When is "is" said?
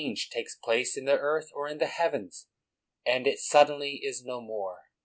4.03-4.23